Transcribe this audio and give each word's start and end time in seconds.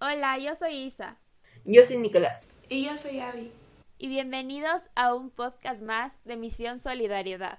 Hola, 0.00 0.38
yo 0.38 0.54
soy 0.54 0.76
Isa. 0.76 1.18
Yo 1.64 1.84
soy 1.84 1.98
Nicolás. 1.98 2.48
Y 2.68 2.84
yo 2.84 2.96
soy 2.96 3.18
Abby. 3.18 3.50
Y 3.98 4.06
bienvenidos 4.06 4.82
a 4.94 5.12
un 5.12 5.28
podcast 5.28 5.82
más 5.82 6.20
de 6.24 6.36
Misión 6.36 6.78
Solidaridad. 6.78 7.58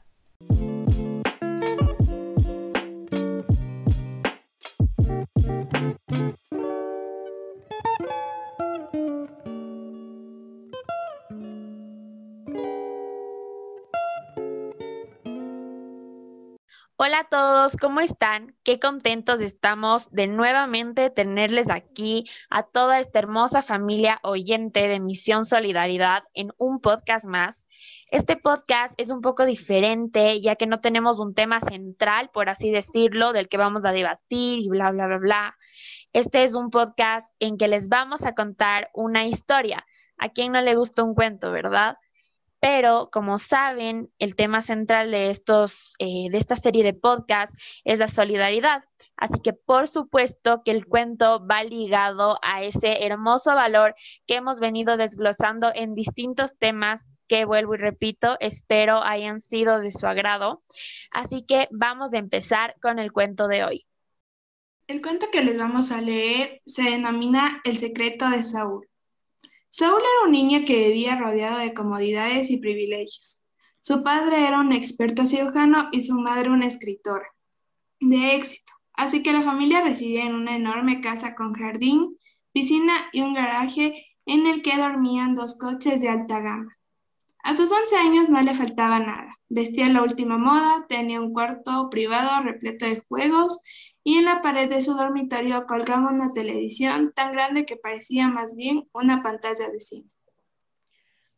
¿Cómo 17.80 18.00
están? 18.00 18.56
Qué 18.64 18.80
contentos 18.80 19.42
estamos 19.42 20.10
de 20.12 20.28
nuevamente 20.28 21.10
tenerles 21.10 21.70
aquí 21.70 22.24
a 22.50 22.64
toda 22.64 23.00
esta 23.00 23.20
hermosa 23.20 23.62
familia 23.62 24.18
oyente 24.24 24.88
de 24.88 25.02
Misión 25.02 25.46
Solidaridad 25.46 26.24
en 26.34 26.54
un 26.58 26.80
podcast 26.80 27.26
más. 27.26 27.68
Este 28.12 28.38
podcast 28.38 28.94
es 28.96 29.10
un 29.10 29.20
poco 29.20 29.46
diferente 29.46 30.40
ya 30.40 30.56
que 30.56 30.68
no 30.68 30.80
tenemos 30.80 31.20
un 31.20 31.34
tema 31.34 31.60
central, 31.60 32.30
por 32.34 32.48
así 32.48 32.72
decirlo, 32.72 33.34
del 33.34 33.50
que 33.50 33.58
vamos 33.58 33.84
a 33.84 33.92
debatir 33.92 34.60
y 34.60 34.70
bla, 34.70 34.92
bla, 34.92 35.08
bla, 35.08 35.18
bla. 35.18 35.58
Este 36.14 36.44
es 36.44 36.56
un 36.56 36.70
podcast 36.70 37.28
en 37.40 37.58
que 37.58 37.68
les 37.68 37.90
vamos 37.90 38.24
a 38.24 38.36
contar 38.36 38.90
una 38.94 39.26
historia. 39.26 39.86
¿A 40.18 40.30
quién 40.30 40.54
no 40.54 40.62
le 40.62 40.76
gusta 40.76 41.04
un 41.04 41.14
cuento, 41.14 41.52
verdad? 41.52 41.98
Pero 42.60 43.10
como 43.12 43.38
saben, 43.38 44.12
el 44.20 44.36
tema 44.36 44.62
central 44.62 45.12
de, 45.12 45.30
estos, 45.30 45.96
eh, 46.00 46.30
de 46.30 46.38
esta 46.38 46.56
serie 46.56 46.84
de 46.84 46.94
podcasts 46.94 47.56
es 47.84 48.00
la 48.00 48.08
solidaridad. 48.08 48.84
Así 49.16 49.40
que 49.42 49.54
por 49.54 49.88
supuesto 49.88 50.62
que 50.64 50.72
el 50.72 50.86
cuento 50.86 51.46
va 51.46 51.64
ligado 51.64 52.38
a 52.42 52.64
ese 52.64 53.06
hermoso 53.06 53.56
valor 53.56 53.96
que 54.28 54.36
hemos 54.36 54.60
venido 54.60 54.98
desglosando 54.98 55.72
en 55.74 55.94
distintos 55.94 56.58
temas 56.58 57.14
que 57.28 57.46
vuelvo 57.46 57.76
y 57.76 57.78
repito, 57.78 58.36
espero 58.40 59.04
hayan 59.04 59.40
sido 59.40 59.80
de 59.80 59.92
su 59.92 60.08
agrado. 60.08 60.62
Así 61.12 61.46
que 61.46 61.68
vamos 61.72 62.14
a 62.14 62.18
empezar 62.18 62.76
con 62.82 63.00
el 63.00 63.14
cuento 63.14 63.48
de 63.48 63.64
hoy. 63.64 63.86
El 64.88 65.04
cuento 65.04 65.28
que 65.32 65.44
les 65.44 65.56
vamos 65.56 65.92
a 65.92 66.02
leer 66.02 66.62
se 66.66 66.82
denomina 66.82 67.62
El 67.64 67.78
secreto 67.78 68.28
de 68.28 68.42
Saúl. 68.42 68.89
Saúl 69.70 70.00
era 70.00 70.26
un 70.26 70.32
niño 70.32 70.66
que 70.66 70.88
vivía 70.88 71.16
rodeado 71.16 71.60
de 71.60 71.74
comodidades 71.74 72.50
y 72.50 72.58
privilegios. 72.58 73.44
Su 73.80 74.04
padre 74.04 74.48
era 74.48 74.60
un 74.60 74.72
experto 74.72 75.26
cirujano 75.26 75.90
y 75.92 76.02
su 76.02 76.16
madre 76.16 76.50
una 76.50 76.66
escritora 76.66 77.28
de 78.00 78.36
éxito, 78.36 78.74
así 78.94 79.22
que 79.24 79.32
la 79.32 79.44
familia 79.44 79.82
residía 79.82 80.26
en 80.26 80.34
una 80.34 80.56
enorme 80.56 81.02
casa 81.02 81.36
con 81.36 81.54
jardín, 81.54 82.18
piscina 82.52 83.10
y 83.12 83.22
un 83.22 83.34
garaje 83.34 84.08
en 84.26 84.48
el 84.48 84.62
que 84.62 84.78
dormían 84.78 85.36
dos 85.36 85.58
coches 85.58 86.02
de 86.02 86.10
alta 86.10 86.40
gama. 86.40 86.78
A 87.44 87.54
sus 87.54 87.72
11 87.72 87.96
años 87.96 88.30
no 88.30 88.42
le 88.42 88.54
faltaba 88.54 89.00
nada. 89.00 89.38
Vestía 89.48 89.88
la 89.90 90.04
última 90.04 90.38
moda, 90.38 90.86
tenía 90.88 91.22
un 91.22 91.32
cuarto 91.32 91.90
privado 91.90 92.44
repleto 92.44 92.86
de 92.86 93.02
juegos 93.08 93.60
y 94.10 94.16
en 94.16 94.26
la 94.26 94.42
pared 94.42 94.68
de 94.68 94.82
su 94.82 94.96
dormitorio 94.96 95.68
colgaba 95.68 96.10
una 96.10 96.34
televisión 96.34 97.14
tan 97.14 97.32
grande 97.32 97.68
que 97.68 97.78
parecía 97.78 98.28
más 98.28 98.56
bien 98.56 98.90
una 98.92 99.22
pantalla 99.22 99.70
de 99.70 99.80
cine. 99.80 100.10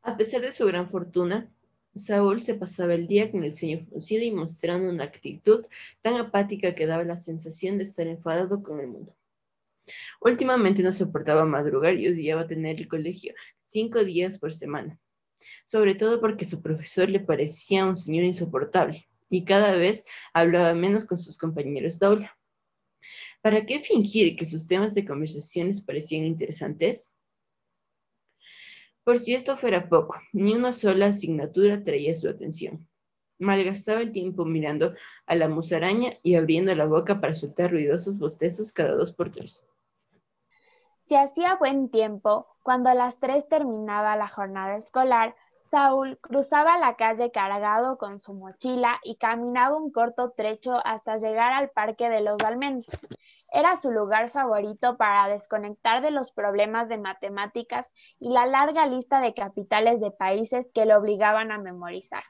A 0.04 0.16
pesar 0.16 0.40
de 0.40 0.54
su 0.54 0.66
gran 0.66 0.90
fortuna, 0.90 1.52
Saúl 1.96 2.42
se 2.42 2.54
pasaba 2.54 2.94
el 2.94 3.08
día 3.10 3.30
con 3.30 3.44
el 3.44 3.56
ceño 3.56 3.82
fruncido 3.82 4.24
y 4.24 4.32
mostrando 4.32 4.90
una 4.90 5.04
actitud 5.04 5.66
tan 6.02 6.16
apática 6.16 6.74
que 6.74 6.86
daba 6.86 7.04
la 7.04 7.18
sensación 7.18 7.78
de 7.78 7.84
estar 7.84 8.08
enfadado 8.08 8.64
con 8.64 8.80
el 8.80 8.88
mundo. 8.88 9.18
Últimamente 10.22 10.82
no 10.82 10.94
soportaba 10.94 11.44
madrugar 11.44 11.96
y 11.96 12.08
odiaba 12.08 12.48
tener 12.48 12.80
el 12.80 12.88
colegio 12.88 13.34
cinco 13.64 14.06
días 14.06 14.40
por 14.40 14.54
semana, 14.54 14.98
sobre 15.66 15.94
todo 15.94 16.22
porque 16.22 16.46
su 16.46 16.62
profesor 16.62 17.10
le 17.10 17.20
parecía 17.20 17.86
un 17.86 17.98
señor 17.98 18.24
insoportable 18.24 19.10
y 19.30 19.44
cada 19.44 19.74
vez 19.74 20.06
hablaba 20.34 20.74
menos 20.74 21.04
con 21.04 21.18
sus 21.18 21.38
compañeros 21.38 22.00
de 22.00 22.06
aula. 22.06 22.38
¿Para 23.42 23.66
qué 23.66 23.80
fingir 23.80 24.36
que 24.36 24.46
sus 24.46 24.68
temas 24.68 24.94
de 24.94 25.06
conversaciones 25.06 25.82
parecían 25.82 26.26
interesantes? 26.26 27.18
Por 29.04 29.18
si 29.18 29.34
esto 29.34 29.58
fuera 29.58 29.90
poco, 29.90 30.20
ni 30.32 30.54
una 30.54 30.72
sola 30.72 31.08
asignatura 31.08 31.84
traía 31.84 32.14
su 32.14 32.30
atención. 32.30 32.88
Malgastaba 33.40 34.02
el 34.02 34.12
tiempo 34.12 34.46
mirando 34.46 34.94
a 35.26 35.36
la 35.36 35.50
musaraña 35.50 36.14
y 36.22 36.36
abriendo 36.36 36.76
la 36.76 36.86
boca 36.86 37.20
para 37.20 37.34
soltar 37.34 37.72
ruidosos 37.72 38.20
bostezos 38.20 38.72
cada 38.72 38.94
dos 38.94 39.12
por 39.12 39.32
tres. 39.32 39.66
Si 41.08 41.16
hacía 41.16 41.56
buen 41.56 41.90
tiempo, 41.90 42.46
cuando 42.62 42.92
a 42.92 42.94
las 42.94 43.20
tres 43.20 43.50
terminaba 43.50 44.16
la 44.16 44.28
jornada 44.28 44.76
escolar, 44.76 45.36
Saúl 45.72 46.20
cruzaba 46.20 46.78
la 46.78 46.98
calle 46.98 47.32
cargado 47.32 47.98
con 47.98 48.20
su 48.20 48.34
mochila 48.34 49.00
y 49.06 49.16
caminaba 49.16 49.78
un 49.78 49.90
corto 49.90 50.32
trecho 50.32 50.82
hasta 50.84 51.16
llegar 51.16 51.54
al 51.54 51.70
Parque 51.70 52.10
de 52.10 52.20
los 52.20 52.44
Almendros. 52.44 53.08
Era 53.50 53.78
su 53.78 53.90
lugar 53.90 54.28
favorito 54.28 54.98
para 54.98 55.30
desconectar 55.30 56.02
de 56.02 56.12
los 56.12 56.34
problemas 56.34 56.90
de 56.90 56.98
matemáticas 56.98 57.94
y 58.20 58.34
la 58.34 58.48
larga 58.48 58.86
lista 58.86 59.22
de 59.22 59.34
capitales 59.34 60.02
de 60.02 60.12
países 60.12 60.70
que 60.74 60.86
lo 60.86 60.98
obligaban 60.98 61.54
a 61.54 61.58
memorizar. 61.58 62.24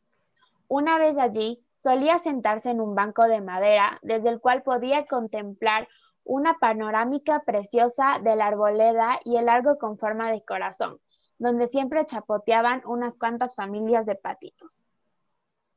Una 0.67 0.99
vez 0.99 1.17
allí, 1.17 1.65
solía 1.73 2.19
sentarse 2.19 2.69
en 2.69 2.79
un 2.79 2.93
banco 2.93 3.23
de 3.23 3.41
madera 3.41 3.97
desde 4.03 4.29
el 4.29 4.39
cual 4.39 4.61
podía 4.61 5.07
contemplar 5.07 5.87
una 6.23 6.59
panorámica 6.59 7.39
preciosa 7.39 8.19
de 8.21 8.35
la 8.35 8.45
arboleda 8.45 9.19
y 9.25 9.37
el 9.37 9.47
largo 9.47 9.79
con 9.79 9.97
forma 9.97 10.31
de 10.31 10.45
corazón, 10.45 10.99
donde 11.41 11.65
siempre 11.65 12.05
chapoteaban 12.05 12.83
unas 12.85 13.17
cuantas 13.17 13.55
familias 13.55 14.05
de 14.05 14.13
patitos. 14.13 14.83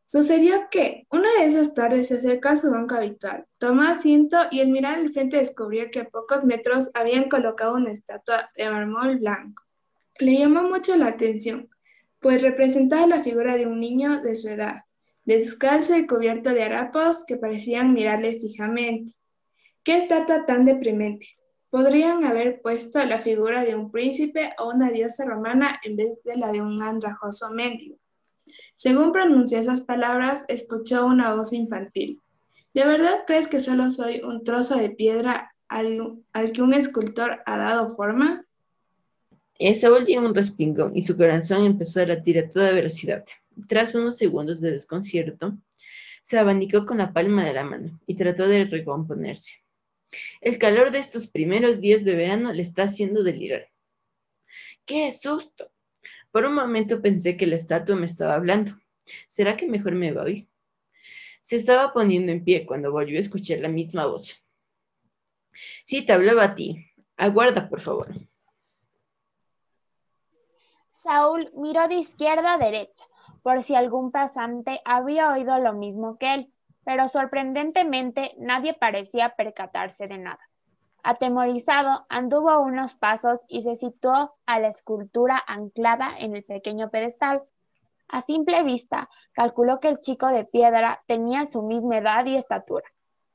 Sucedió 0.05 0.69
que 0.71 1.07
una 1.11 1.33
de 1.39 1.47
esas 1.47 1.73
tardes 1.73 2.09
se 2.09 2.19
acercó 2.19 2.49
a 2.49 2.57
su 2.59 2.71
banco 2.71 2.95
habitual, 2.95 3.47
tomó 3.57 3.83
asiento 3.83 4.37
y 4.51 4.61
al 4.61 4.69
mirar 4.69 4.97
al 4.97 5.11
frente 5.11 5.39
descubrió 5.39 5.91
que 5.91 6.01
a 6.01 6.09
pocos 6.11 6.45
metros 6.45 6.91
habían 6.93 7.31
colocado 7.31 7.77
una 7.77 7.93
estatua 7.93 8.51
de 8.55 8.71
mármol 8.71 9.17
blanco. 9.17 9.63
Le 10.21 10.37
llamó 10.37 10.65
mucho 10.65 10.95
la 10.97 11.07
atención, 11.07 11.71
pues 12.21 12.43
representaba 12.43 13.07
la 13.07 13.23
figura 13.23 13.57
de 13.57 13.67
un 13.67 13.81
niño 13.81 14.21
de 14.21 14.35
su 14.35 14.51
edad, 14.51 14.83
descalzo 15.25 15.97
y 15.97 16.07
cubierto 16.07 16.51
de 16.51 16.63
harapos 16.63 17.25
que 17.25 17.39
parecían 17.39 17.95
mirarle 17.95 18.35
fijamente. 18.35 19.13
¡Qué 19.83 19.97
estatua 19.97 20.45
tan 20.45 20.67
deprimente! 20.67 21.39
Podrían 21.75 22.25
haber 22.25 22.63
puesto 22.63 23.05
la 23.05 23.19
figura 23.19 23.65
de 23.65 23.75
un 23.75 23.91
príncipe 23.91 24.53
o 24.59 24.71
una 24.71 24.93
diosa 24.93 25.25
romana 25.25 25.81
en 25.83 25.97
vez 25.97 26.23
de 26.23 26.37
la 26.37 26.53
de 26.53 26.63
un 26.63 26.81
andrajoso 26.81 27.51
mendigo. 27.51 27.97
Según 28.77 29.11
pronunció 29.11 29.59
esas 29.59 29.81
palabras, 29.81 30.45
escuchó 30.47 31.05
una 31.05 31.35
voz 31.35 31.53
infantil. 31.53 32.23
¿De 32.75 32.85
verdad 32.85 33.25
crees 33.27 33.49
que 33.49 33.59
solo 33.59 33.91
soy 33.91 34.21
un 34.21 34.45
trozo 34.45 34.77
de 34.77 34.91
piedra 34.91 35.53
al, 35.67 36.23
que 36.53 36.63
un 36.63 36.75
escultor 36.75 37.43
ha 37.45 37.59
dado 37.59 37.97
forma? 37.97 38.47
Esa 39.59 39.91
dio 39.99 40.21
un 40.21 40.33
respingón 40.33 40.97
y 40.97 41.03
su 41.03 41.17
corazón 41.17 41.65
empezó 41.65 42.03
a 42.03 42.07
latir 42.07 42.39
a 42.39 42.49
toda 42.49 42.71
velocidad. 42.71 43.25
Tras 43.67 43.97
unos 43.97 44.17
segundos 44.17 44.61
de 44.61 44.71
desconcierto, 44.71 45.59
se 46.23 46.39
abanicó 46.39 46.87
con 46.87 46.99
la 46.99 47.13
palma 47.13 47.45
de 47.45 47.53
la 47.53 47.65
mano 47.65 47.99
y 48.07 48.15
trató 48.15 48.47
de 48.47 48.65
recomponerse. 48.65 49.64
El 50.41 50.59
calor 50.59 50.91
de 50.91 50.99
estos 50.99 51.27
primeros 51.27 51.81
días 51.81 52.05
de 52.05 52.15
verano 52.15 52.53
le 52.53 52.63
está 52.63 52.85
haciendo 52.85 53.23
delirar. 53.23 53.69
¡Qué 54.85 55.11
susto! 55.13 55.71
Por 56.31 56.45
un 56.45 56.55
momento 56.55 57.01
pensé 57.01 57.37
que 57.37 57.47
la 57.47 57.55
estatua 57.55 57.97
me 57.97 58.07
estaba 58.07 58.35
hablando. 58.35 58.77
¿Será 59.27 59.57
que 59.57 59.69
mejor 59.69 59.95
me 59.95 60.13
voy? 60.13 60.49
Se 61.41 61.57
estaba 61.57 61.93
poniendo 61.93 62.33
en 62.33 62.45
pie 62.45 62.67
cuando 62.67 62.91
volvió 62.91 63.19
a 63.19 63.21
escuchar 63.21 63.59
la 63.59 63.69
misma 63.69 64.07
voz. 64.07 64.43
Sí, 65.85 66.05
te 66.05 66.13
hablaba 66.13 66.45
a 66.45 66.55
ti. 66.55 66.87
Aguarda, 67.17 67.69
por 67.69 67.81
favor. 67.81 68.09
Saúl 70.89 71.51
miró 71.55 71.87
de 71.87 71.97
izquierda 71.97 72.55
a 72.55 72.59
derecha, 72.59 73.05
por 73.43 73.63
si 73.63 73.75
algún 73.75 74.11
pasante 74.11 74.81
había 74.87 75.31
oído 75.31 75.59
lo 75.59 75.75
mismo 75.75 76.17
que 76.19 76.35
él 76.35 76.54
pero 76.85 77.09
sorprendentemente 77.09 78.35
nadie 78.39 78.75
parecía 78.75 79.35
percatarse 79.37 80.07
de 80.07 80.19
nada. 80.19 80.41
Atemorizado, 81.03 82.07
anduvo 82.09 82.59
unos 82.61 82.95
pasos 82.95 83.41
y 83.49 83.61
se 83.61 83.77
situó 83.77 84.35
a 84.47 84.59
la 84.59 84.69
escultura 84.69 85.43
anclada 85.47 86.11
en 86.19 86.35
el 86.35 86.45
pequeño 86.45 86.91
pedestal. 86.91 87.43
A 88.09 88.21
simple 88.21 88.63
vista, 88.65 89.11
calculó 89.33 89.81
que 89.81 89.89
el 89.89 89.99
chico 89.99 90.29
de 90.29 90.45
piedra 90.45 91.03
tenía 91.07 91.47
su 91.47 91.63
misma 91.63 91.99
edad 91.99 92.25
y 92.27 92.37
estatura, 92.37 92.87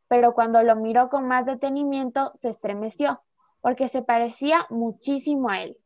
pero 0.08 0.34
cuando 0.34 0.64
lo 0.64 0.76
miró 0.76 1.10
con 1.10 1.28
más 1.28 1.46
detenimiento 1.46 2.32
se 2.34 2.50
estremeció, 2.50 3.22
porque 3.62 3.88
se 3.88 4.02
parecía 4.02 4.66
muchísimo 4.70 5.50
a 5.50 5.62
él. 5.62 5.78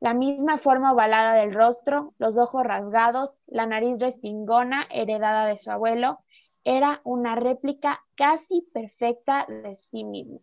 La 0.00 0.14
misma 0.14 0.58
forma 0.58 0.92
ovalada 0.92 1.34
del 1.34 1.54
rostro, 1.54 2.12
los 2.18 2.36
ojos 2.38 2.62
rasgados, 2.64 3.40
la 3.46 3.66
nariz 3.66 3.98
respingona 3.98 4.86
heredada 4.90 5.46
de 5.46 5.56
su 5.56 5.70
abuelo, 5.70 6.20
era 6.64 7.00
una 7.04 7.34
réplica 7.36 8.04
casi 8.14 8.62
perfecta 8.72 9.46
de 9.48 9.74
sí 9.74 10.04
mismo. 10.04 10.40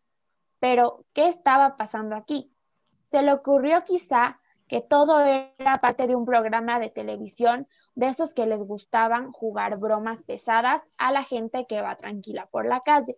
Pero, 0.60 1.06
¿qué 1.14 1.28
estaba 1.28 1.76
pasando 1.76 2.16
aquí? 2.16 2.54
Se 3.02 3.22
le 3.24 3.34
ocurrió 3.34 3.84
quizá 3.84 4.40
que 4.68 4.80
todo 4.80 5.20
era 5.20 5.82
parte 5.82 6.08
de 6.08 6.16
un 6.16 6.26
programa 6.26 6.80
de 6.80 6.90
televisión 6.90 7.68
de 7.96 8.08
esos 8.08 8.34
que 8.34 8.46
les 8.46 8.64
gustaban 8.64 9.32
jugar 9.34 9.78
bromas 9.78 10.22
pesadas 10.22 10.90
a 10.98 11.12
la 11.12 11.24
gente 11.24 11.66
que 11.68 11.82
va 11.82 11.98
tranquila 11.98 12.48
por 12.50 12.66
la 12.66 12.80
calle. 12.80 13.18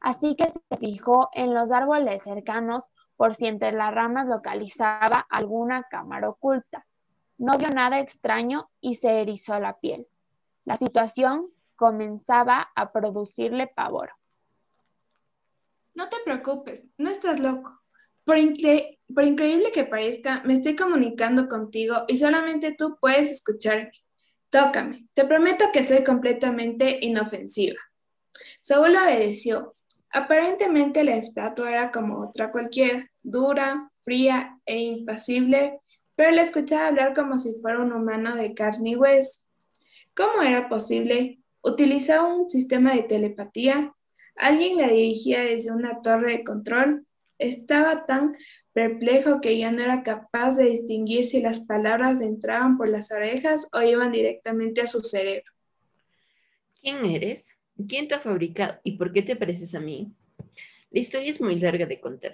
Así 0.00 0.34
que 0.34 0.50
se 0.50 0.76
fijó 0.78 1.30
en 1.32 1.54
los 1.54 1.72
árboles 1.72 2.22
cercanos 2.22 2.84
por 3.16 3.34
si 3.34 3.46
entre 3.46 3.72
las 3.72 3.94
ramas 3.94 4.26
localizaba 4.26 5.26
alguna 5.30 5.84
cámara 5.84 6.28
oculta. 6.28 6.86
No 7.38 7.56
vio 7.56 7.68
nada 7.68 8.00
extraño 8.00 8.68
y 8.80 8.96
se 8.96 9.22
erizó 9.22 9.58
la 9.60 9.78
piel. 9.78 10.06
La 10.64 10.76
situación 10.76 11.48
comenzaba 11.80 12.68
a 12.76 12.92
producirle 12.92 13.66
pavor. 13.66 14.10
No 15.94 16.10
te 16.10 16.18
preocupes, 16.26 16.92
no 16.98 17.08
estás 17.08 17.40
loco. 17.40 17.80
Por, 18.24 18.36
increíble 18.36 19.72
que 19.72 19.84
parezca, 19.84 20.42
me 20.44 20.52
estoy 20.52 20.76
comunicando 20.76 21.48
contigo 21.48 22.04
y 22.06 22.18
solamente 22.18 22.74
tú 22.76 22.98
puedes 23.00 23.30
escucharme. 23.30 23.92
Tócame, 24.50 25.06
te 25.14 25.24
prometo 25.24 25.72
que 25.72 25.82
soy 25.82 26.04
completamente 26.04 26.98
inofensiva. 27.00 27.78
Saúl 28.60 28.94
obedeció. 28.94 29.74
Aparentemente 30.10 31.02
la 31.02 31.16
estatua 31.16 31.70
era 31.70 31.90
como 31.90 32.28
otra 32.28 32.52
cualquiera, 32.52 33.10
dura, 33.22 33.90
fría 34.04 34.58
e 34.66 34.76
impasible, 34.80 35.80
pero 36.14 36.30
le 36.30 36.42
escuchaba 36.42 36.88
hablar 36.88 37.14
como 37.14 37.38
si 37.38 37.54
fuera 37.62 37.78
un 37.78 37.92
humano 37.92 38.36
de 38.36 38.52
carne 38.52 38.90
y 38.90 38.96
hueso. 38.96 39.46
¿Cómo 40.14 40.42
era 40.42 40.68
posible? 40.68 41.39
Utilizaba 41.62 42.34
un 42.34 42.48
sistema 42.48 42.94
de 42.94 43.02
telepatía. 43.02 43.92
Alguien 44.36 44.78
la 44.78 44.88
dirigía 44.88 45.42
desde 45.42 45.72
una 45.72 46.00
torre 46.02 46.38
de 46.38 46.44
control. 46.44 47.06
Estaba 47.38 48.06
tan 48.06 48.32
perplejo 48.72 49.40
que 49.40 49.58
ya 49.58 49.70
no 49.70 49.82
era 49.82 50.02
capaz 50.02 50.56
de 50.56 50.70
distinguir 50.70 51.24
si 51.24 51.40
las 51.40 51.60
palabras 51.60 52.18
le 52.18 52.26
entraban 52.26 52.76
por 52.76 52.88
las 52.88 53.10
orejas 53.10 53.68
o 53.72 53.82
iban 53.82 54.12
directamente 54.12 54.80
a 54.80 54.86
su 54.86 55.00
cerebro. 55.00 55.52
¿Quién 56.80 57.04
eres? 57.04 57.58
¿Quién 57.88 58.08
te 58.08 58.14
ha 58.14 58.20
fabricado? 58.20 58.78
¿Y 58.84 58.92
por 58.92 59.12
qué 59.12 59.22
te 59.22 59.36
pareces 59.36 59.74
a 59.74 59.80
mí? 59.80 60.12
La 60.90 61.00
historia 61.00 61.30
es 61.30 61.40
muy 61.40 61.58
larga 61.60 61.86
de 61.86 62.00
contar, 62.00 62.32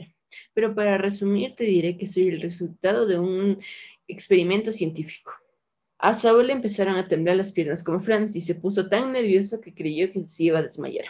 pero 0.55 0.75
para 0.75 0.99
resumir 0.99 1.55
te 1.55 1.65
diré 1.65 1.99
que 1.99 2.07
soy 2.07 2.29
el 2.29 2.41
resultado 2.41 3.07
de 3.07 3.19
un 3.19 3.59
experimento 4.09 4.73
científico. 4.73 5.33
A 5.99 6.13
Saúl 6.13 6.49
le 6.49 6.53
empezaron 6.53 6.97
a 6.97 7.09
temblar 7.09 7.37
las 7.37 7.53
piernas 7.53 7.83
como 7.83 8.01
Franz 8.01 8.37
y 8.37 8.41
se 8.41 8.55
puso 8.55 8.89
tan 8.89 9.13
nervioso 9.13 9.61
que 9.61 9.75
creyó 9.75 10.13
que 10.13 10.27
se 10.27 10.45
iba 10.45 10.59
a 10.59 10.63
desmayar. 10.63 11.07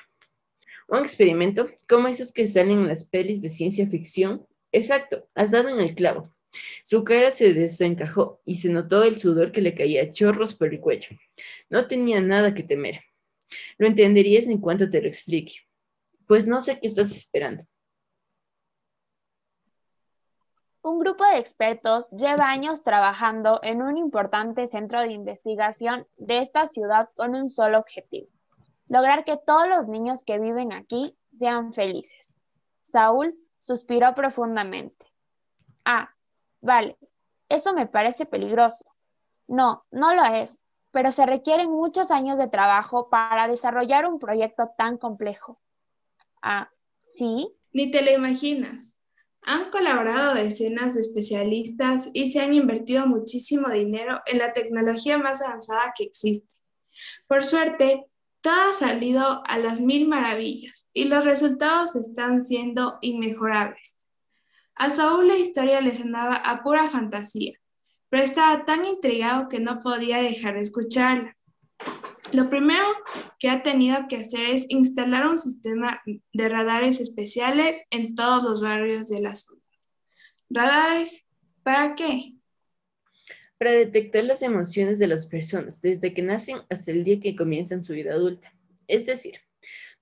Un 0.88 1.00
experimento, 1.00 1.68
como 1.88 2.06
esos 2.06 2.32
que 2.32 2.46
salen 2.46 2.80
en 2.80 2.88
las 2.88 3.04
pelis 3.04 3.42
de 3.42 3.48
ciencia 3.48 3.86
ficción. 3.88 4.46
Exacto, 4.70 5.28
has 5.34 5.50
dado 5.50 5.68
en 5.70 5.80
el 5.80 5.94
clavo. 5.96 6.32
Su 6.84 7.02
cara 7.02 7.32
se 7.32 7.52
desencajó 7.52 8.40
y 8.44 8.58
se 8.58 8.68
notó 8.68 9.02
el 9.02 9.18
sudor 9.18 9.50
que 9.50 9.60
le 9.60 9.74
caía 9.74 10.04
a 10.04 10.10
chorros 10.10 10.54
por 10.54 10.72
el 10.72 10.80
cuello. 10.80 11.08
No 11.68 11.88
tenía 11.88 12.20
nada 12.20 12.54
que 12.54 12.62
temer. 12.62 13.00
Lo 13.78 13.86
entenderías 13.86 14.46
en 14.46 14.58
cuanto 14.58 14.88
te 14.88 15.02
lo 15.02 15.08
explique. 15.08 15.54
Pues 16.26 16.46
no 16.46 16.60
sé 16.60 16.78
qué 16.80 16.86
estás 16.86 17.14
esperando. 17.14 17.66
Un 20.86 21.00
grupo 21.00 21.24
de 21.24 21.38
expertos 21.38 22.08
lleva 22.10 22.48
años 22.48 22.84
trabajando 22.84 23.58
en 23.64 23.82
un 23.82 23.96
importante 23.96 24.68
centro 24.68 25.00
de 25.00 25.10
investigación 25.10 26.06
de 26.16 26.38
esta 26.38 26.68
ciudad 26.68 27.08
con 27.16 27.34
un 27.34 27.50
solo 27.50 27.80
objetivo, 27.80 28.28
lograr 28.86 29.24
que 29.24 29.36
todos 29.36 29.68
los 29.68 29.88
niños 29.88 30.22
que 30.24 30.38
viven 30.38 30.72
aquí 30.72 31.18
sean 31.26 31.72
felices. 31.72 32.38
Saúl 32.82 33.36
suspiró 33.58 34.14
profundamente. 34.14 35.06
Ah, 35.84 36.14
vale, 36.60 36.96
eso 37.48 37.74
me 37.74 37.88
parece 37.88 38.24
peligroso. 38.24 38.84
No, 39.48 39.84
no 39.90 40.14
lo 40.14 40.24
es, 40.24 40.64
pero 40.92 41.10
se 41.10 41.26
requieren 41.26 41.68
muchos 41.68 42.12
años 42.12 42.38
de 42.38 42.46
trabajo 42.46 43.08
para 43.10 43.48
desarrollar 43.48 44.06
un 44.06 44.20
proyecto 44.20 44.70
tan 44.78 44.98
complejo. 44.98 45.60
Ah, 46.42 46.70
¿sí? 47.02 47.52
Ni 47.72 47.90
te 47.90 48.02
lo 48.02 48.12
imaginas. 48.12 48.95
Han 49.46 49.70
colaborado 49.70 50.34
decenas 50.34 50.94
de 50.94 51.00
especialistas 51.00 52.10
y 52.12 52.32
se 52.32 52.40
han 52.40 52.52
invertido 52.52 53.06
muchísimo 53.06 53.70
dinero 53.70 54.20
en 54.26 54.38
la 54.38 54.52
tecnología 54.52 55.18
más 55.18 55.40
avanzada 55.40 55.94
que 55.96 56.04
existe. 56.04 56.50
Por 57.28 57.44
suerte, 57.44 58.06
todo 58.40 58.70
ha 58.70 58.74
salido 58.74 59.42
a 59.46 59.58
las 59.58 59.80
mil 59.80 60.08
maravillas 60.08 60.88
y 60.92 61.04
los 61.04 61.24
resultados 61.24 61.94
están 61.94 62.42
siendo 62.42 62.98
inmejorables. 63.00 64.08
A 64.74 64.90
Saúl 64.90 65.28
la 65.28 65.36
historia 65.36 65.80
le 65.80 65.94
sonaba 65.94 66.34
a 66.36 66.64
pura 66.64 66.88
fantasía, 66.88 67.56
pero 68.08 68.24
estaba 68.24 68.64
tan 68.64 68.84
intrigado 68.84 69.48
que 69.48 69.60
no 69.60 69.78
podía 69.78 70.18
dejar 70.18 70.54
de 70.54 70.62
escucharla. 70.62 71.35
Lo 72.32 72.50
primero 72.50 72.84
que 73.38 73.48
ha 73.48 73.62
tenido 73.62 74.08
que 74.08 74.16
hacer 74.16 74.46
es 74.46 74.66
instalar 74.68 75.26
un 75.26 75.38
sistema 75.38 76.02
de 76.32 76.48
radares 76.48 77.00
especiales 77.00 77.84
en 77.90 78.14
todos 78.14 78.42
los 78.42 78.60
barrios 78.60 79.08
de 79.08 79.20
la 79.20 79.34
ciudad. 79.34 79.62
¿Radares? 80.50 81.26
¿Para 81.62 81.94
qué? 81.94 82.36
para 83.58 83.72
detectar 83.72 84.24
las 84.24 84.42
emociones 84.42 84.98
de 84.98 85.06
las 85.06 85.26
personas 85.26 85.80
desde 85.80 86.12
que 86.12 86.22
nacen 86.22 86.58
hasta 86.68 86.90
el 86.90 87.04
día 87.04 87.20
que 87.20 87.36
comienzan 87.36 87.82
su 87.82 87.94
vida 87.94 88.12
adulta, 88.12 88.52
es 88.86 89.06
decir, 89.06 89.40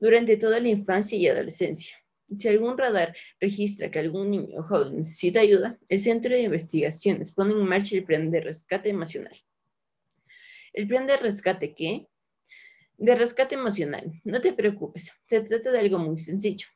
durante 0.01 0.37
toda 0.37 0.61
la 0.61 0.69
infancia 0.69 1.17
y 1.17 1.29
adolescencia. 1.29 1.97
Si 2.37 2.49
algún 2.49 2.77
radar 2.77 3.15
registra 3.39 3.91
que 3.91 3.99
algún 3.99 4.31
niño 4.31 4.59
o 4.59 4.63
joven 4.63 4.97
necesita 4.99 5.41
ayuda, 5.41 5.79
el 5.89 6.01
Centro 6.01 6.33
de 6.33 6.43
Investigaciones 6.43 7.33
pone 7.33 7.53
en 7.53 7.65
marcha 7.65 7.95
el 7.97 8.05
plan 8.05 8.31
de 8.31 8.41
rescate 8.41 8.89
emocional. 8.89 9.37
¿El 10.73 10.89
plan 10.89 11.07
de 11.07 11.17
rescate 11.17 11.75
qué? 11.75 12.09
De 12.97 13.15
rescate 13.15 13.55
emocional. 13.55 14.21
No 14.25 14.41
te 14.41 14.53
preocupes, 14.53 15.13
se 15.27 15.41
trata 15.41 15.73
de 15.73 15.81
algo 15.81 15.99
muy 15.99 16.19
sencillo. 16.19 16.67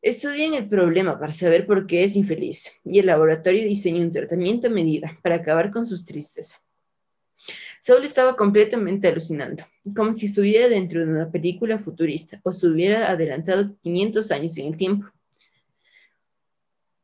Estudian 0.00 0.54
el 0.54 0.68
problema 0.68 1.18
para 1.18 1.32
saber 1.32 1.66
por 1.66 1.86
qué 1.86 2.04
es 2.04 2.14
infeliz 2.14 2.72
y 2.84 2.98
el 2.98 3.06
laboratorio 3.06 3.64
diseña 3.64 4.02
un 4.02 4.12
tratamiento 4.12 4.66
a 4.68 4.70
medida 4.70 5.18
para 5.22 5.36
acabar 5.36 5.70
con 5.70 5.86
sus 5.86 6.04
tristezas. 6.04 6.60
Saul 7.80 8.04
estaba 8.04 8.36
completamente 8.36 9.08
alucinando, 9.08 9.64
como 9.94 10.14
si 10.14 10.26
estuviera 10.26 10.68
dentro 10.68 11.04
de 11.04 11.10
una 11.10 11.30
película 11.30 11.78
futurista 11.78 12.40
o 12.42 12.52
se 12.52 12.66
hubiera 12.66 13.10
adelantado 13.10 13.76
500 13.82 14.30
años 14.30 14.56
en 14.58 14.66
el 14.68 14.76
tiempo. 14.76 15.06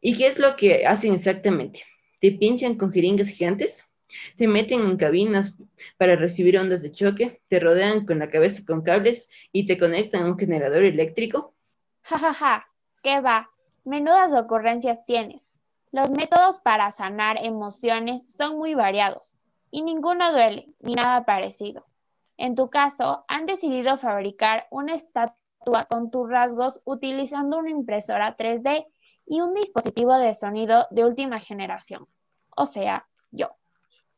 ¿Y 0.00 0.16
qué 0.16 0.26
es 0.26 0.38
lo 0.38 0.56
que 0.56 0.86
hacen 0.86 1.12
exactamente? 1.12 1.84
¿Te 2.18 2.32
pinchan 2.32 2.76
con 2.76 2.92
jeringas 2.92 3.28
gigantes? 3.28 3.89
¿Te 4.36 4.46
meten 4.46 4.84
en 4.84 4.96
cabinas 4.96 5.56
para 5.96 6.16
recibir 6.16 6.58
ondas 6.58 6.82
de 6.82 6.92
choque? 6.92 7.40
¿Te 7.48 7.60
rodean 7.60 8.06
con 8.06 8.18
la 8.18 8.30
cabeza 8.30 8.62
con 8.66 8.82
cables 8.82 9.30
y 9.52 9.66
te 9.66 9.78
conectan 9.78 10.22
a 10.22 10.26
un 10.26 10.38
generador 10.38 10.84
eléctrico? 10.84 11.54
Ja, 12.02 12.18
ja, 12.18 12.34
ja. 12.34 12.66
¿Qué 13.02 13.20
va? 13.20 13.50
Menudas 13.84 14.32
ocurrencias 14.34 15.04
tienes. 15.06 15.46
Los 15.92 16.10
métodos 16.10 16.58
para 16.58 16.90
sanar 16.90 17.38
emociones 17.42 18.32
son 18.32 18.56
muy 18.58 18.74
variados 18.74 19.34
y 19.70 19.82
ninguno 19.82 20.32
duele 20.32 20.68
ni 20.80 20.94
nada 20.94 21.24
parecido. 21.24 21.86
En 22.36 22.54
tu 22.54 22.70
caso, 22.70 23.24
han 23.28 23.46
decidido 23.46 23.96
fabricar 23.96 24.66
una 24.70 24.94
estatua 24.94 25.84
con 25.88 26.10
tus 26.10 26.28
rasgos 26.28 26.80
utilizando 26.84 27.58
una 27.58 27.70
impresora 27.70 28.36
3D 28.36 28.86
y 29.26 29.40
un 29.40 29.54
dispositivo 29.54 30.16
de 30.16 30.34
sonido 30.34 30.86
de 30.90 31.04
última 31.04 31.38
generación, 31.38 32.08
o 32.56 32.66
sea, 32.66 33.06
yo. 33.30 33.59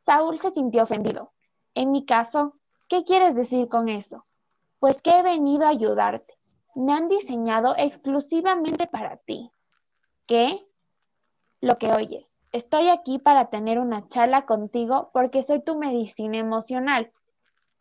Saúl 0.05 0.39
se 0.39 0.51
sintió 0.51 0.83
ofendido. 0.83 1.33
En 1.75 1.93
mi 1.93 2.05
caso, 2.05 2.57
¿qué 2.89 3.05
quieres 3.05 3.35
decir 3.35 3.69
con 3.69 3.89
eso? 3.89 4.27
Pues 4.79 5.01
que 5.01 5.19
he 5.19 5.23
venido 5.23 5.65
a 5.65 5.71
ayudarte 5.71 6.37
me 6.75 6.93
han 6.93 7.09
diseñado 7.09 7.75
exclusivamente 7.77 8.87
para 8.87 9.17
ti. 9.19 9.51
¿Qué? 10.27 10.67
Lo 11.61 11.79
que 11.79 11.93
oyes. 11.93 12.41
Estoy 12.51 12.89
aquí 12.89 13.19
para 13.19 13.51
tener 13.51 13.79
una 13.79 14.09
charla 14.09 14.45
contigo 14.45 15.11
porque 15.13 15.43
soy 15.43 15.63
tu 15.63 15.79
medicina 15.79 16.39
emocional. 16.39 17.13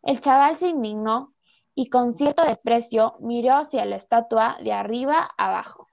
El 0.02 0.20
chaval 0.20 0.56
se 0.56 0.68
indignó 0.68 1.34
y 1.74 1.88
con 1.88 2.12
cierto 2.12 2.44
desprecio 2.44 3.16
miró 3.20 3.56
hacia 3.56 3.84
la 3.84 3.96
estatua 3.96 4.56
de 4.62 4.72
arriba 4.72 5.28
abajo. 5.36 5.88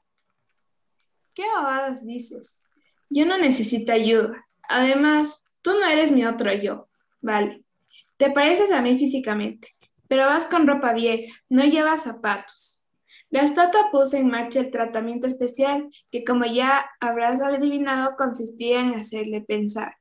¿Qué 1.33 1.43
abogadas 1.45 2.05
dices? 2.05 2.63
Yo 3.09 3.25
no 3.25 3.38
necesito 3.38 3.91
ayuda. 3.91 4.45
Además, 4.67 5.45
tú 5.61 5.71
no 5.71 5.87
eres 5.87 6.11
mi 6.11 6.25
otro 6.25 6.51
yo. 6.53 6.89
Vale. 7.21 7.63
Te 8.17 8.31
pareces 8.31 8.71
a 8.71 8.81
mí 8.81 8.97
físicamente, 8.97 9.69
pero 10.07 10.25
vas 10.25 10.45
con 10.45 10.67
ropa 10.67 10.93
vieja, 10.93 11.33
no 11.49 11.63
llevas 11.63 12.03
zapatos. 12.03 12.83
La 13.29 13.43
estatua 13.43 13.91
puso 13.91 14.17
en 14.17 14.27
marcha 14.27 14.59
el 14.59 14.71
tratamiento 14.71 15.27
especial 15.27 15.87
que, 16.11 16.23
como 16.23 16.45
ya 16.45 16.85
habrás 16.99 17.41
adivinado, 17.41 18.15
consistía 18.17 18.81
en 18.81 18.95
hacerle 18.95 19.41
pensar. 19.41 19.95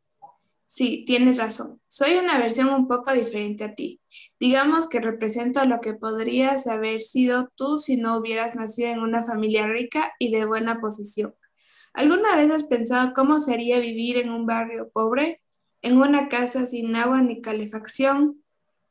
Sí, 0.65 1.05
tienes 1.07 1.39
razón. 1.39 1.81
Soy 1.87 2.17
una 2.17 2.39
versión 2.39 2.69
un 2.69 2.89
poco 2.89 3.13
diferente 3.13 3.65
a 3.65 3.75
ti. 3.75 4.01
Digamos 4.41 4.89
que 4.89 5.01
represento 5.01 5.65
lo 5.65 5.81
que 5.81 5.95
podrías 5.95 6.67
haber 6.67 7.01
sido 7.01 7.51
tú 7.55 7.77
si 7.77 7.97
no 7.97 8.19
hubieras 8.19 8.57
nacido 8.57 8.91
en 8.91 9.01
una 9.01 9.25
familia 9.25 9.67
rica 9.67 10.13
y 10.19 10.31
de 10.31 10.45
buena 10.45 10.81
posición. 10.81 11.35
¿Alguna 11.95 12.37
vez 12.37 12.51
has 12.51 12.65
pensado 12.65 13.13
cómo 13.15 13.39
sería 13.39 13.79
vivir 13.79 14.19
en 14.19 14.31
un 14.31 14.45
barrio 14.45 14.91
pobre, 14.91 15.41
en 15.83 15.99
una 15.99 16.29
casa 16.29 16.67
sin 16.67 16.95
agua 16.97 17.23
ni 17.23 17.41
calefacción? 17.41 18.43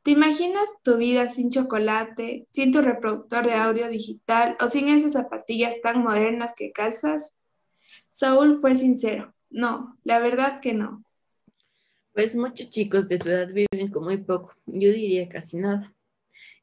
¿Te 0.02 0.12
imaginas 0.12 0.70
tu 0.82 0.96
vida 0.96 1.28
sin 1.28 1.50
chocolate, 1.50 2.46
sin 2.50 2.72
tu 2.72 2.80
reproductor 2.80 3.44
de 3.44 3.54
audio 3.54 3.88
digital 3.88 4.56
o 4.60 4.66
sin 4.66 4.88
esas 4.88 5.12
zapatillas 5.12 5.80
tan 5.82 6.02
modernas 6.02 6.54
que 6.56 6.72
calzas? 6.72 7.34
Saúl 8.10 8.60
fue 8.60 8.74
sincero. 8.74 9.34
No, 9.50 9.98
la 10.04 10.18
verdad 10.18 10.60
que 10.60 10.74
no. 10.74 11.04
Pues 12.12 12.34
muchos 12.34 12.70
chicos 12.70 13.08
de 13.08 13.18
tu 13.18 13.28
edad 13.28 13.48
viven 13.48 13.90
con 13.92 14.04
muy 14.04 14.16
poco, 14.16 14.54
yo 14.66 14.92
diría 14.92 15.28
casi 15.28 15.58
nada, 15.58 15.94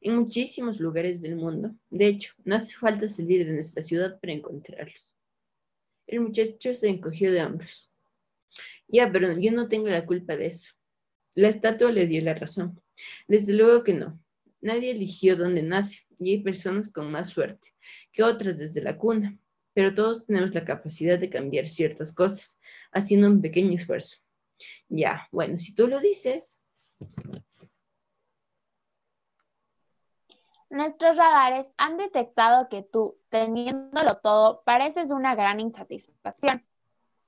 en 0.00 0.16
muchísimos 0.16 0.80
lugares 0.80 1.22
del 1.22 1.36
mundo. 1.36 1.74
De 1.90 2.06
hecho, 2.06 2.34
no 2.44 2.56
hace 2.56 2.76
falta 2.76 3.08
salir 3.08 3.46
de 3.46 3.54
nuestra 3.54 3.82
ciudad 3.82 4.20
para 4.20 4.32
encontrarlos. 4.32 5.14
El 6.06 6.20
muchacho 6.20 6.74
se 6.74 6.88
encogió 6.88 7.32
de 7.32 7.42
hombros. 7.42 7.85
Ya, 8.88 9.10
pero 9.10 9.38
yo 9.38 9.52
no 9.52 9.68
tengo 9.68 9.88
la 9.88 10.06
culpa 10.06 10.36
de 10.36 10.46
eso. 10.46 10.72
La 11.34 11.48
estatua 11.48 11.90
le 11.92 12.06
dio 12.06 12.22
la 12.22 12.34
razón. 12.34 12.80
Desde 13.26 13.52
luego 13.52 13.84
que 13.84 13.94
no. 13.94 14.20
Nadie 14.60 14.90
eligió 14.90 15.36
dónde 15.36 15.62
nace 15.62 16.06
y 16.18 16.32
hay 16.32 16.42
personas 16.42 16.90
con 16.90 17.10
más 17.10 17.28
suerte 17.30 17.74
que 18.12 18.22
otras 18.22 18.58
desde 18.58 18.80
la 18.80 18.96
cuna, 18.96 19.38
pero 19.74 19.94
todos 19.94 20.26
tenemos 20.26 20.54
la 20.54 20.64
capacidad 20.64 21.18
de 21.18 21.28
cambiar 21.28 21.68
ciertas 21.68 22.12
cosas 22.14 22.58
haciendo 22.92 23.28
un 23.28 23.42
pequeño 23.42 23.74
esfuerzo. 23.74 24.16
Ya, 24.88 25.28
bueno, 25.30 25.58
si 25.58 25.74
tú 25.74 25.86
lo 25.86 26.00
dices. 26.00 26.62
Nuestros 30.70 31.16
radares 31.16 31.72
han 31.76 31.96
detectado 31.96 32.68
que 32.68 32.82
tú, 32.82 33.18
teniéndolo 33.30 34.18
todo, 34.18 34.62
pareces 34.64 35.12
una 35.12 35.34
gran 35.34 35.60
insatisfacción. 35.60 36.65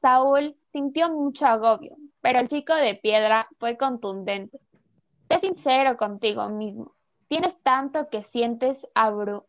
Saúl 0.00 0.57
sintió 0.69 1.11
mucho 1.11 1.47
agobio, 1.47 1.97
pero 2.21 2.38
el 2.38 2.47
chico 2.47 2.73
de 2.73 2.95
piedra 2.95 3.49
fue 3.59 3.76
contundente. 3.76 4.61
Sé 5.19 5.40
sincero 5.40 5.97
contigo 5.97 6.49
mismo. 6.49 6.95
Tienes 7.26 7.61
tanto 7.64 8.09
que 8.09 8.23
sientes 8.23 8.87
abru... 8.95 9.45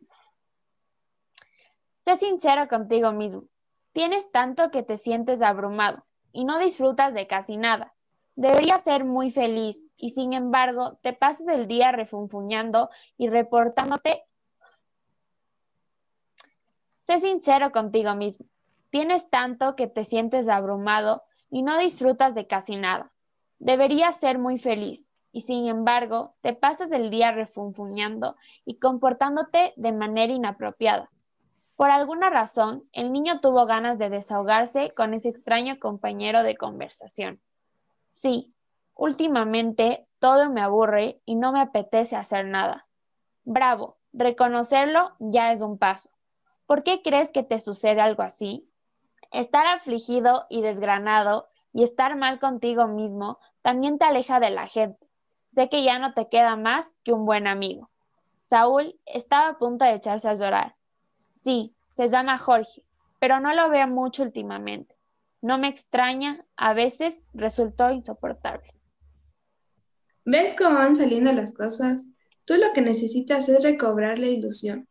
Sé 1.92 2.16
sincero 2.16 2.68
contigo 2.68 3.12
mismo. 3.12 3.44
Tienes 3.94 4.32
tanto 4.32 4.72
que 4.72 4.82
te 4.82 4.98
sientes 4.98 5.44
abrumado 5.44 6.04
y 6.32 6.46
no 6.46 6.58
disfrutas 6.58 7.14
de 7.14 7.28
casi 7.28 7.58
nada. 7.58 7.94
Deberías 8.36 8.84
ser 8.84 9.06
muy 9.06 9.30
feliz 9.30 9.86
y 9.96 10.12
sin 10.12 10.34
embargo 10.34 10.98
te 11.04 11.14
pasas 11.14 11.48
el 11.48 11.68
día 11.68 11.92
refunfuñando 11.92 12.90
y 13.18 13.30
reportándote. 13.30 14.24
Sé 17.04 17.20
sincero 17.20 17.72
contigo 17.72 18.16
mismo. 18.16 18.48
Tienes 18.90 19.30
tanto 19.30 19.76
que 19.76 19.88
te 19.88 20.04
sientes 20.04 20.50
abrumado 20.50 21.24
y 21.50 21.62
no 21.62 21.78
disfrutas 21.78 22.36
de 22.36 22.48
casi 22.48 22.76
nada. 22.76 23.12
Deberías 23.60 24.20
ser 24.20 24.40
muy 24.40 24.58
feliz 24.58 25.12
y 25.32 25.42
sin 25.42 25.68
embargo 25.68 26.36
te 26.42 26.54
pasas 26.54 26.92
el 26.92 27.10
día 27.10 27.32
refunfuñando 27.32 28.36
y 28.66 28.80
comportándote 28.80 29.74
de 29.76 29.92
manera 29.92 30.34
inapropiada. 30.34 31.12
Por 31.76 31.92
alguna 31.92 32.30
razón, 32.30 32.84
el 32.92 33.12
niño 33.14 33.40
tuvo 33.40 33.66
ganas 33.66 33.98
de 34.00 34.10
desahogarse 34.10 34.92
con 34.96 35.14
ese 35.14 35.30
extraño 35.30 35.80
compañero 35.80 36.44
de 36.44 36.58
conversación. 36.58 37.40
Sí, 38.10 38.54
últimamente 38.96 40.08
todo 40.20 40.50
me 40.50 40.62
aburre 40.62 41.22
y 41.26 41.36
no 41.36 41.52
me 41.52 41.62
apetece 41.62 42.16
hacer 42.16 42.46
nada. 42.46 42.88
Bravo, 43.44 43.98
reconocerlo 44.12 45.16
ya 45.20 45.52
es 45.52 45.62
un 45.62 45.78
paso. 45.78 46.10
¿Por 46.66 46.84
qué 46.84 47.02
crees 47.02 47.32
que 47.32 47.44
te 47.44 47.60
sucede 47.60 48.02
algo 48.02 48.24
así? 48.24 48.69
Estar 49.32 49.68
afligido 49.68 50.46
y 50.50 50.62
desgranado 50.62 51.48
y 51.74 51.84
estar 51.84 52.16
mal 52.16 52.40
contigo 52.40 52.88
mismo 52.88 53.40
también 53.62 53.98
te 53.98 54.06
aleja 54.06 54.40
de 54.40 54.50
la 54.50 54.68
gente. 54.68 55.08
Sé 55.48 55.70
que 55.70 55.84
ya 55.84 56.00
no 56.00 56.14
te 56.14 56.30
queda 56.30 56.56
más 56.56 56.96
que 57.04 57.14
un 57.14 57.26
buen 57.26 57.48
amigo. 57.48 57.90
Saúl 58.40 59.00
estaba 59.06 59.50
a 59.50 59.58
punto 59.58 59.86
de 59.86 59.94
echarse 59.94 60.30
a 60.30 60.34
llorar 60.34 60.76
Sí, 61.30 61.74
se 61.94 62.08
llama 62.08 62.38
Jorge, 62.38 62.84
pero 63.18 63.40
no 63.40 63.54
lo 63.54 63.70
veo 63.70 63.88
mucho 63.88 64.24
últimamente. 64.24 64.96
No 65.42 65.58
me 65.58 65.70
extraña, 65.70 66.46
a 66.58 66.74
veces 66.74 67.20
resultó 67.34 67.92
insoportable. 67.92 68.74
¿Ves 70.26 70.54
cómo 70.58 70.76
van 70.76 70.98
saliendo 70.98 71.32
las 71.32 71.54
cosas? 71.54 72.08
Tú 72.44 72.56
lo 72.56 72.74
que 72.74 72.82
necesitas 72.82 73.48
es 73.48 73.64
recobrar 73.64 74.20
la 74.20 74.28
ilusión. 74.28 74.89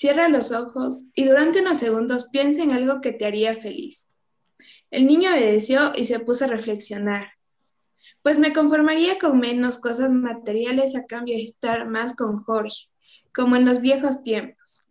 Cierra 0.00 0.30
los 0.30 0.50
ojos 0.50 1.04
y 1.14 1.26
durante 1.26 1.60
unos 1.60 1.76
segundos 1.76 2.30
piensa 2.30 2.62
en 2.62 2.72
algo 2.72 3.02
que 3.02 3.12
te 3.12 3.26
haría 3.26 3.54
feliz. 3.54 4.10
El 4.90 5.06
niño 5.06 5.28
obedeció 5.30 5.92
y 5.94 6.06
se 6.06 6.18
puso 6.20 6.46
a 6.46 6.48
reflexionar. 6.48 7.32
Pues 8.22 8.38
me 8.38 8.54
conformaría 8.54 9.18
con 9.18 9.38
menos 9.38 9.76
cosas 9.76 10.10
materiales 10.10 10.96
a 10.96 11.04
cambio 11.04 11.36
de 11.36 11.42
estar 11.42 11.86
más 11.86 12.16
con 12.16 12.38
Jorge, 12.38 12.86
como 13.34 13.56
en 13.56 13.66
los 13.66 13.82
viejos 13.82 14.22
tiempos. 14.22 14.86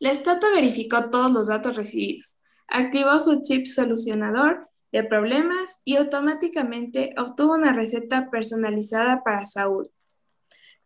La 0.00 0.10
estatua 0.10 0.50
verificó 0.50 1.08
todos 1.10 1.30
los 1.30 1.46
datos 1.46 1.76
recibidos, 1.76 2.40
activó 2.66 3.20
su 3.20 3.42
chip 3.42 3.66
solucionador 3.66 4.68
de 4.90 5.04
problemas 5.04 5.82
y 5.84 5.98
automáticamente 5.98 7.14
obtuvo 7.16 7.54
una 7.54 7.72
receta 7.72 8.28
personalizada 8.28 9.22
para 9.22 9.46
Saúl. 9.46 9.88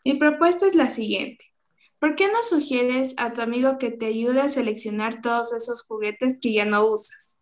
Mi 0.05 0.13
propuesta 0.19 0.67
es 0.67 0.75
la 0.75 0.91
siguiente. 0.91 1.52
¿Por 2.03 2.17
qué 2.17 2.27
no 2.27 2.43
sugieres 2.43 3.15
a 3.17 3.33
tu 3.33 3.43
amigo 3.43 3.79
que 3.79 3.93
te 3.93 4.07
ayude 4.07 4.41
a 4.41 4.49
seleccionar 4.49 5.23
todos 5.23 5.53
esos 5.53 5.85
juguetes 5.85 6.37
que 6.43 6.53
ya 6.53 6.65
no 6.65 6.85
usas? 6.85 7.41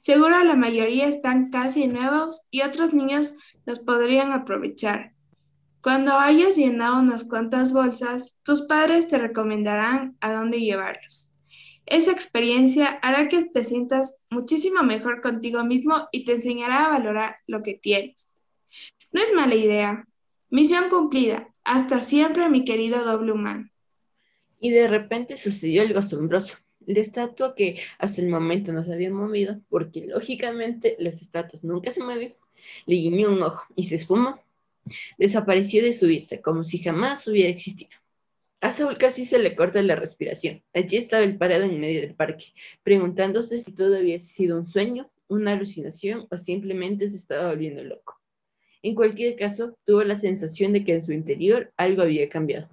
Seguro 0.00 0.42
la 0.42 0.56
mayoría 0.56 1.06
están 1.06 1.50
casi 1.50 1.86
nuevos 1.86 2.42
y 2.50 2.62
otros 2.62 2.94
niños 2.94 3.34
los 3.64 3.78
podrían 3.78 4.32
aprovechar. 4.32 5.12
Cuando 5.84 6.14
hayas 6.14 6.56
llenado 6.56 6.98
unas 6.98 7.22
cuantas 7.22 7.72
bolsas, 7.72 8.40
tus 8.42 8.62
padres 8.62 9.06
te 9.06 9.18
recomendarán 9.18 10.16
a 10.20 10.32
dónde 10.32 10.58
llevarlos. 10.58 11.30
Esa 11.86 12.10
experiencia 12.10 12.98
hará 13.02 13.28
que 13.28 13.44
te 13.44 13.62
sientas 13.62 14.18
muchísimo 14.30 14.82
mejor 14.82 15.22
contigo 15.22 15.62
mismo 15.64 16.08
y 16.10 16.24
te 16.24 16.32
enseñará 16.32 16.86
a 16.86 16.98
valorar 16.98 17.36
lo 17.46 17.62
que 17.62 17.74
tienes. 17.74 18.36
No 19.12 19.22
es 19.22 19.32
mala 19.32 19.54
idea. 19.54 20.08
Misión 20.50 20.88
cumplida. 20.90 21.54
Hasta 21.62 21.98
siempre, 21.98 22.48
mi 22.48 22.64
querido 22.64 23.04
doble 23.04 23.30
humano. 23.30 23.71
Y 24.62 24.70
de 24.70 24.88
repente 24.88 25.36
sucedió 25.36 25.82
algo 25.82 25.98
asombroso. 25.98 26.56
La 26.86 27.00
estatua 27.00 27.54
que 27.54 27.78
hasta 27.98 28.22
el 28.22 28.28
momento 28.28 28.72
no 28.72 28.82
se 28.82 28.94
había 28.94 29.10
movido, 29.10 29.60
porque 29.68 30.06
lógicamente 30.06 30.96
las 30.98 31.20
estatuas 31.20 31.62
nunca 31.64 31.90
se 31.90 32.02
mueven, 32.02 32.34
le 32.86 32.96
guiñó 32.96 33.30
un 33.30 33.42
ojo 33.42 33.64
y 33.76 33.84
se 33.84 33.96
esfumó 33.96 34.40
Desapareció 35.18 35.82
de 35.82 35.92
su 35.92 36.06
vista, 36.06 36.40
como 36.40 36.64
si 36.64 36.78
jamás 36.78 37.26
hubiera 37.28 37.50
existido. 37.50 37.90
A 38.60 38.72
Saúl 38.72 38.96
casi 38.96 39.24
se 39.24 39.38
le 39.38 39.56
corta 39.56 39.82
la 39.82 39.96
respiración. 39.96 40.62
Allí 40.72 40.96
estaba 40.96 41.24
el 41.24 41.36
parado 41.36 41.64
en 41.64 41.80
medio 41.80 42.00
del 42.00 42.14
parque, 42.14 42.46
preguntándose 42.82 43.58
si 43.58 43.72
todo 43.72 43.96
había 43.96 44.18
sido 44.20 44.56
un 44.58 44.66
sueño, 44.66 45.10
una 45.28 45.52
alucinación 45.52 46.26
o 46.30 46.38
simplemente 46.38 47.08
se 47.08 47.16
estaba 47.16 47.50
volviendo 47.50 47.82
loco. 47.82 48.20
En 48.82 48.94
cualquier 48.94 49.36
caso, 49.36 49.76
tuvo 49.84 50.02
la 50.04 50.16
sensación 50.16 50.72
de 50.72 50.84
que 50.84 50.94
en 50.94 51.02
su 51.02 51.12
interior 51.12 51.72
algo 51.76 52.02
había 52.02 52.28
cambiado, 52.28 52.68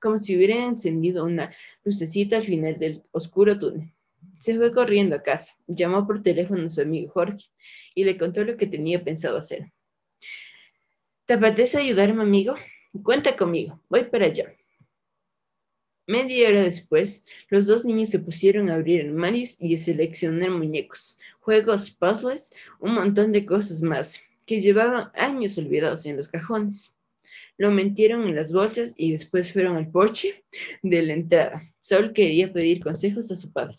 como 0.00 0.18
si 0.18 0.36
hubiera 0.36 0.64
encendido 0.64 1.24
una 1.24 1.52
lucecita 1.84 2.36
al 2.36 2.42
final 2.42 2.78
del 2.78 3.02
oscuro 3.12 3.58
túnel. 3.58 3.92
Se 4.38 4.56
fue 4.56 4.72
corriendo 4.72 5.16
a 5.16 5.22
casa, 5.22 5.56
llamó 5.66 6.06
por 6.06 6.22
teléfono 6.22 6.66
a 6.66 6.70
su 6.70 6.82
amigo 6.82 7.10
Jorge 7.10 7.46
y 7.94 8.04
le 8.04 8.18
contó 8.18 8.44
lo 8.44 8.56
que 8.56 8.66
tenía 8.66 9.02
pensado 9.02 9.38
hacer. 9.38 9.72
¿Te 11.24 11.34
apetece 11.34 11.78
ayudarme, 11.78 12.22
amigo? 12.22 12.54
Cuenta 13.02 13.36
conmigo, 13.36 13.80
voy 13.88 14.04
para 14.04 14.26
allá. 14.26 14.54
Media 16.06 16.48
hora 16.48 16.62
después, 16.62 17.24
los 17.48 17.66
dos 17.66 17.84
niños 17.84 18.10
se 18.10 18.20
pusieron 18.20 18.70
a 18.70 18.76
abrir 18.76 19.06
armarios 19.06 19.60
y 19.60 19.74
a 19.74 19.78
seleccionar 19.78 20.50
muñecos, 20.50 21.18
juegos, 21.40 21.90
puzzles, 21.90 22.54
un 22.78 22.94
montón 22.94 23.32
de 23.32 23.44
cosas 23.44 23.82
más 23.82 24.20
que 24.46 24.60
llevaban 24.60 25.10
años 25.14 25.58
olvidados 25.58 26.06
en 26.06 26.16
los 26.16 26.28
cajones. 26.28 26.95
Lo 27.56 27.70
metieron 27.70 28.22
en 28.28 28.36
las 28.36 28.52
bolsas 28.52 28.94
y 28.96 29.12
después 29.12 29.52
fueron 29.52 29.76
al 29.76 29.90
porche 29.90 30.44
de 30.82 31.02
la 31.02 31.12
entrada. 31.14 31.62
Saul 31.80 32.12
quería 32.12 32.52
pedir 32.52 32.82
consejos 32.82 33.30
a 33.30 33.36
su 33.36 33.52
padre. 33.52 33.76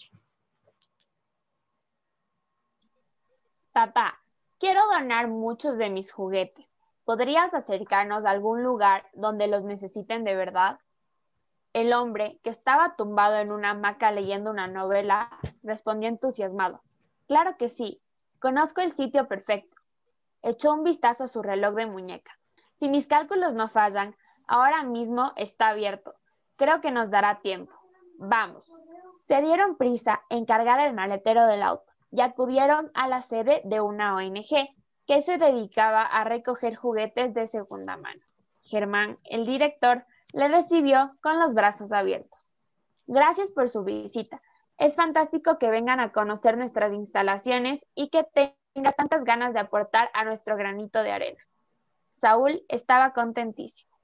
Papá, 3.72 4.20
quiero 4.58 4.82
donar 4.88 5.28
muchos 5.28 5.78
de 5.78 5.90
mis 5.90 6.12
juguetes. 6.12 6.78
¿Podrías 7.06 7.54
acercarnos 7.54 8.26
a 8.26 8.32
algún 8.32 8.64
lugar 8.64 9.06
donde 9.14 9.48
los 9.48 9.64
necesiten 9.64 10.24
de 10.24 10.36
verdad? 10.36 10.80
El 11.74 11.94
hombre, 11.94 12.40
que 12.44 12.50
estaba 12.50 12.96
tumbado 12.96 13.38
en 13.38 13.52
una 13.52 13.70
hamaca 13.70 14.12
leyendo 14.12 14.50
una 14.50 14.68
novela, 14.68 15.30
respondió 15.62 16.10
entusiasmado. 16.10 16.82
Claro 17.28 17.56
que 17.58 17.70
sí, 17.70 18.02
conozco 18.40 18.82
el 18.82 18.92
sitio 18.94 19.28
perfecto. 19.28 19.78
Echó 20.42 20.74
un 20.74 20.84
vistazo 20.84 21.26
a 21.26 21.28
su 21.28 21.44
reloj 21.44 21.76
de 21.76 21.86
muñeca. 21.86 22.40
Si 22.78 22.90
mis 22.90 23.08
cálculos 23.08 23.56
no 23.56 23.68
fallan, 23.68 24.16
ahora 24.48 24.84
mismo 24.84 25.34
está 25.36 25.70
abierto. 25.70 26.14
Creo 26.58 26.80
que 26.80 26.92
nos 26.92 27.10
dará 27.10 27.40
tiempo. 27.42 27.74
Vamos. 28.20 28.80
Se 29.22 29.42
dieron 29.42 29.78
prisa 29.78 30.22
en 30.30 30.46
cargar 30.46 30.80
el 30.80 30.94
maletero 30.94 31.48
del 31.48 31.64
auto. 31.64 31.84
y 32.10 32.22
acudieron 32.22 32.90
a 32.94 33.10
la 33.10 33.22
sede 33.22 33.62
de 33.66 33.82
una 33.82 34.16
ONG 34.16 34.70
que 35.06 35.22
se 35.22 35.38
dedicaba 35.38 36.04
a 36.04 36.24
recoger 36.24 36.76
juguetes 36.76 37.34
de 37.34 37.48
segunda 37.48 37.98
mano. 37.98 38.22
Germán, 38.62 39.20
el 39.26 39.46
director, 39.46 40.06
le 40.32 40.48
recibió 40.48 41.18
con 41.22 41.38
los 41.38 41.54
brazos 41.54 41.92
abiertos. 41.92 42.50
Gracias 43.08 43.50
por 43.52 43.68
su 43.68 43.84
visita. 43.84 44.42
Es 44.78 44.96
fantástico 44.96 45.58
que 45.58 45.70
vengan 45.70 46.00
a 46.00 46.14
conocer 46.14 46.58
nuestras 46.58 46.94
instalaciones 46.94 47.86
y 47.94 48.10
que 48.10 48.24
tengas 48.74 48.96
tantas 48.96 49.26
ganas 49.26 49.54
de 49.54 49.60
aportar 49.60 50.10
a 50.14 50.24
nuestro 50.24 50.56
granito 50.56 51.04
de 51.04 51.12
arena. 51.12 51.47
Saúl 52.20 52.64
estaba 52.68 53.14
contentísimo. 53.14 53.96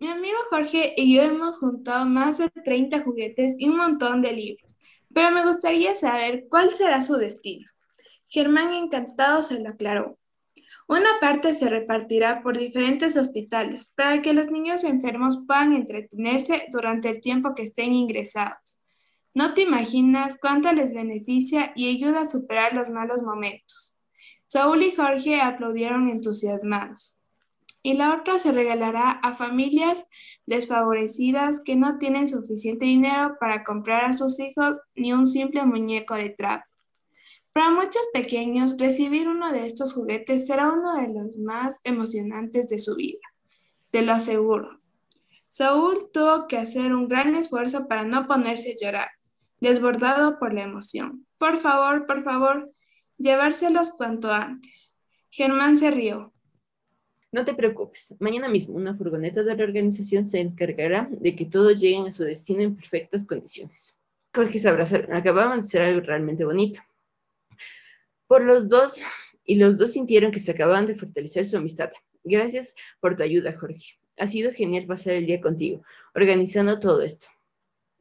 Mi 0.00 0.08
amigo 0.08 0.36
Jorge 0.50 0.94
y 0.96 1.14
yo 1.14 1.22
hemos 1.22 1.58
juntado 1.58 2.06
más 2.06 2.38
de 2.38 2.48
30 2.48 3.02
juguetes 3.02 3.54
y 3.56 3.68
un 3.68 3.76
montón 3.76 4.20
de 4.20 4.32
libros, 4.32 4.76
pero 5.14 5.30
me 5.30 5.44
gustaría 5.44 5.94
saber 5.94 6.46
cuál 6.50 6.72
será 6.72 7.00
su 7.00 7.14
destino. 7.16 7.70
Germán 8.26 8.72
encantado 8.72 9.42
se 9.42 9.60
lo 9.60 9.68
aclaró. 9.68 10.18
Una 10.88 11.20
parte 11.20 11.54
se 11.54 11.68
repartirá 11.68 12.42
por 12.42 12.58
diferentes 12.58 13.16
hospitales 13.16 13.92
para 13.94 14.20
que 14.20 14.32
los 14.32 14.50
niños 14.50 14.82
enfermos 14.82 15.44
puedan 15.46 15.74
entretenerse 15.74 16.64
durante 16.72 17.08
el 17.08 17.20
tiempo 17.20 17.54
que 17.54 17.62
estén 17.62 17.92
ingresados. 17.92 18.82
No 19.34 19.54
te 19.54 19.62
imaginas 19.62 20.36
cuánto 20.40 20.72
les 20.72 20.92
beneficia 20.92 21.72
y 21.76 21.88
ayuda 21.88 22.22
a 22.22 22.24
superar 22.24 22.72
los 22.72 22.90
malos 22.90 23.22
momentos. 23.22 23.96
Saúl 24.52 24.82
y 24.82 24.94
Jorge 24.94 25.40
aplaudieron 25.40 26.10
entusiasmados. 26.10 27.16
Y 27.82 27.94
la 27.94 28.14
otra 28.14 28.38
se 28.38 28.52
regalará 28.52 29.10
a 29.10 29.34
familias 29.34 30.04
desfavorecidas 30.44 31.62
que 31.64 31.74
no 31.74 31.96
tienen 31.96 32.28
suficiente 32.28 32.84
dinero 32.84 33.38
para 33.40 33.64
comprar 33.64 34.04
a 34.04 34.12
sus 34.12 34.38
hijos 34.40 34.78
ni 34.94 35.14
un 35.14 35.26
simple 35.26 35.64
muñeco 35.64 36.16
de 36.16 36.28
trap. 36.28 36.64
Para 37.54 37.70
muchos 37.70 38.02
pequeños, 38.12 38.76
recibir 38.78 39.26
uno 39.26 39.50
de 39.50 39.64
estos 39.64 39.94
juguetes 39.94 40.46
será 40.46 40.70
uno 40.70 41.00
de 41.00 41.08
los 41.08 41.38
más 41.38 41.80
emocionantes 41.82 42.68
de 42.68 42.78
su 42.78 42.94
vida. 42.94 43.26
Te 43.90 44.02
lo 44.02 44.12
aseguro. 44.12 44.82
Saúl 45.48 46.10
tuvo 46.12 46.46
que 46.46 46.58
hacer 46.58 46.94
un 46.94 47.08
gran 47.08 47.36
esfuerzo 47.36 47.88
para 47.88 48.04
no 48.04 48.26
ponerse 48.26 48.72
a 48.72 48.84
llorar, 48.84 49.08
desbordado 49.62 50.38
por 50.38 50.52
la 50.52 50.64
emoción. 50.64 51.26
Por 51.38 51.56
favor, 51.56 52.04
por 52.04 52.22
favor, 52.22 52.70
llevárselos 53.18 53.92
cuanto 53.92 54.30
antes. 54.30 54.94
Germán 55.30 55.76
se 55.76 55.90
rió. 55.90 56.32
No 57.30 57.44
te 57.44 57.54
preocupes, 57.54 58.14
mañana 58.20 58.48
mismo 58.48 58.76
una 58.76 58.94
furgoneta 58.94 59.42
de 59.42 59.54
reorganización 59.54 60.26
se 60.26 60.40
encargará 60.40 61.08
de 61.10 61.34
que 61.34 61.46
todos 61.46 61.80
lleguen 61.80 62.06
a 62.06 62.12
su 62.12 62.24
destino 62.24 62.60
en 62.60 62.76
perfectas 62.76 63.24
condiciones. 63.24 63.98
Jorge 64.34 64.58
se 64.58 64.68
abrazaron, 64.68 65.14
acababan 65.14 65.62
de 65.62 65.68
ser 65.68 65.82
algo 65.82 66.00
realmente 66.00 66.44
bonito 66.44 66.82
por 68.32 68.44
los 68.44 68.66
dos 68.70 68.94
y 69.44 69.56
los 69.56 69.76
dos 69.76 69.92
sintieron 69.92 70.32
que 70.32 70.40
se 70.40 70.52
acababan 70.52 70.86
de 70.86 70.94
fortalecer 70.94 71.44
su 71.44 71.58
amistad. 71.58 71.90
Gracias 72.24 72.74
por 72.98 73.14
tu 73.14 73.22
ayuda, 73.22 73.52
Jorge. 73.52 73.98
Ha 74.16 74.26
sido 74.26 74.52
genial 74.52 74.86
pasar 74.86 75.12
el 75.12 75.26
día 75.26 75.38
contigo, 75.42 75.82
organizando 76.14 76.78
todo 76.78 77.02
esto. 77.02 77.26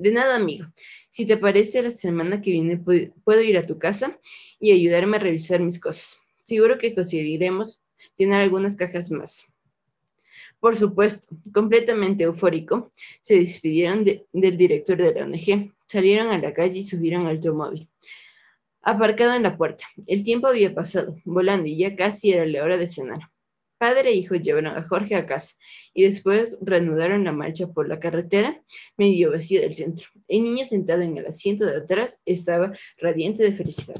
De 0.01 0.11
nada, 0.11 0.35
amigo. 0.35 0.65
Si 1.11 1.27
te 1.27 1.37
parece, 1.37 1.83
la 1.83 1.91
semana 1.91 2.41
que 2.41 2.49
viene 2.49 2.75
puedo 2.77 3.41
ir 3.41 3.55
a 3.59 3.67
tu 3.67 3.77
casa 3.77 4.17
y 4.59 4.71
ayudarme 4.71 5.17
a 5.17 5.19
revisar 5.19 5.59
mis 5.59 5.79
cosas. 5.79 6.19
Seguro 6.41 6.79
que 6.79 6.95
conseguiremos 6.95 7.83
tener 8.15 8.41
algunas 8.41 8.75
cajas 8.75 9.11
más. 9.11 9.47
Por 10.59 10.75
supuesto, 10.75 11.27
completamente 11.53 12.23
eufórico, 12.23 12.91
se 13.19 13.35
despidieron 13.35 14.03
del 14.03 14.57
director 14.57 14.97
de 14.97 15.13
la 15.13 15.25
ONG, 15.25 15.71
salieron 15.85 16.29
a 16.29 16.39
la 16.39 16.51
calle 16.51 16.79
y 16.79 16.83
subieron 16.83 17.27
al 17.27 17.35
automóvil 17.35 17.87
aparcado 18.81 19.35
en 19.35 19.43
la 19.43 19.55
puerta. 19.55 19.85
El 20.07 20.23
tiempo 20.23 20.47
había 20.47 20.73
pasado, 20.73 21.15
volando, 21.25 21.67
y 21.67 21.77
ya 21.77 21.95
casi 21.95 22.31
era 22.31 22.47
la 22.47 22.63
hora 22.63 22.77
de 22.77 22.87
cenar. 22.87 23.19
Padre 23.81 24.09
e 24.09 24.13
hijo 24.13 24.35
llevaron 24.35 24.77
a 24.77 24.87
Jorge 24.87 25.15
a 25.15 25.25
casa 25.25 25.55
y 25.91 26.03
después 26.03 26.55
reanudaron 26.61 27.23
la 27.23 27.31
marcha 27.31 27.65
por 27.65 27.89
la 27.89 27.99
carretera 27.99 28.61
medio 28.95 29.31
vacía 29.31 29.59
del 29.59 29.73
centro. 29.73 30.07
El 30.27 30.43
niño 30.43 30.65
sentado 30.65 31.01
en 31.01 31.17
el 31.17 31.25
asiento 31.25 31.65
de 31.65 31.77
atrás 31.77 32.21
estaba 32.23 32.73
radiante 32.99 33.41
de 33.41 33.53
felicidad. 33.53 33.99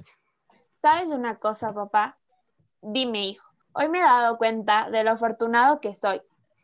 ¿Sabes 0.71 1.09
una 1.09 1.39
cosa, 1.39 1.73
papá? 1.73 2.19
Dime, 2.83 3.25
hijo. 3.25 3.49
Hoy 3.73 3.89
me 3.89 3.97
he 3.97 4.03
dado 4.03 4.37
cuenta 4.37 4.91
de 4.91 5.03
lo 5.03 5.13
afortunado 5.13 5.81
que 5.81 5.95
soy. 5.95 6.21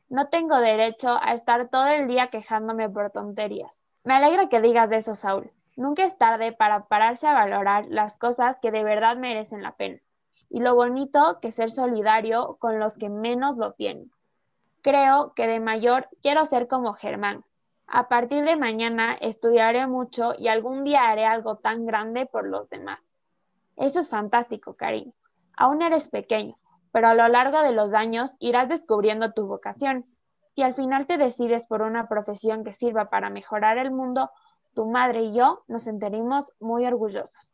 No 0.10 0.30
tengo 0.30 0.60
derecho 0.60 1.18
a 1.20 1.34
estar 1.34 1.70
todo 1.72 1.88
el 1.88 2.08
día 2.08 2.28
quejándome 2.28 2.88
por 2.88 3.10
tonterías. 3.10 3.84
Me 4.04 4.14
alegra 4.14 4.48
que 4.48 4.62
digas 4.62 4.92
eso, 4.92 5.16
Saúl. 5.16 5.50
Nunca 5.76 6.04
es 6.04 6.20
tarde 6.20 6.52
para 6.52 6.86
pararse 6.86 7.26
a 7.26 7.34
valorar 7.34 7.88
las 7.90 8.16
cosas 8.16 8.58
que 8.62 8.70
de 8.70 8.84
verdad 8.84 9.18
merecen 9.18 9.64
la 9.64 9.76
pena 9.76 10.00
y 10.50 10.60
lo 10.60 10.76
bonito 10.76 11.40
que 11.42 11.52
ser 11.52 11.72
solidario 11.72 12.58
con 12.60 12.80
los 12.80 12.98
que 12.98 13.10
menos 13.10 13.58
lo 13.58 13.74
tienen. 13.74 14.12
Creo 14.82 15.34
que 15.34 15.48
de 15.48 15.60
mayor 15.60 16.08
quiero 16.22 16.46
ser 16.46 16.68
como 16.68 16.94
Germán. 16.94 17.44
A 17.88 18.08
partir 18.08 18.44
de 18.46 18.56
mañana 18.56 19.14
estudiaré 19.14 19.88
mucho 19.88 20.34
y 20.38 20.48
algún 20.48 20.84
día 20.84 21.10
haré 21.10 21.26
algo 21.26 21.58
tan 21.58 21.86
grande 21.86 22.26
por 22.26 22.48
los 22.48 22.70
demás. 22.70 23.16
Eso 23.76 24.00
es 24.00 24.10
fantástico, 24.10 24.76
Karim. 24.76 25.12
Aún 25.56 25.82
eres 25.82 26.10
pequeño, 26.10 26.58
pero 26.92 27.08
a 27.08 27.14
lo 27.14 27.28
largo 27.28 27.62
de 27.62 27.72
los 27.72 27.94
años 27.94 28.32
irás 28.40 28.70
descubriendo 28.70 29.34
tu 29.34 29.48
vocación. 29.48 30.06
Si 30.56 30.64
al 30.64 30.74
final 30.74 31.06
te 31.06 31.18
decides 31.18 31.66
por 31.66 31.82
una 31.82 32.08
profesión 32.08 32.64
que 32.64 32.74
sirva 32.74 33.10
para 33.10 33.30
mejorar 33.30 33.78
el 33.78 33.92
mundo, 33.92 34.32
tu 34.74 34.86
madre 34.86 35.22
y 35.24 35.34
yo 35.34 35.64
nos 35.68 35.84
sentimos 35.84 36.46
muy 36.60 36.86
orgullosos. 36.86 37.52